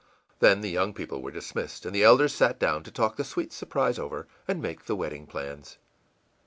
î 0.01 0.03
Then 0.39 0.61
the 0.61 0.71
young 0.71 0.95
people 0.95 1.21
were 1.21 1.29
dismissed, 1.29 1.85
and 1.85 1.93
the 1.93 2.03
elders 2.03 2.33
sat 2.33 2.57
down 2.57 2.81
to 2.85 2.91
talk 2.91 3.17
the 3.17 3.23
sweet 3.23 3.53
surprise 3.53 3.99
over 3.99 4.25
and 4.47 4.59
make 4.59 4.85
the 4.85 4.95
wedding 4.95 5.27
plans. 5.27 5.77